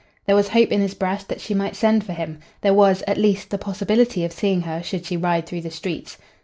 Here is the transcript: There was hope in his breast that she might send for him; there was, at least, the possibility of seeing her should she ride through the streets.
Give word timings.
There 0.25 0.35
was 0.35 0.47
hope 0.47 0.71
in 0.71 0.81
his 0.81 0.95
breast 0.95 1.27
that 1.29 1.39
she 1.39 1.53
might 1.53 1.75
send 1.75 2.03
for 2.03 2.13
him; 2.13 2.39
there 2.61 2.73
was, 2.73 3.03
at 3.05 3.17
least, 3.19 3.51
the 3.51 3.59
possibility 3.59 4.25
of 4.25 4.31
seeing 4.33 4.61
her 4.61 4.81
should 4.81 5.05
she 5.05 5.15
ride 5.15 5.45
through 5.45 5.61
the 5.61 5.69
streets. 5.69 6.17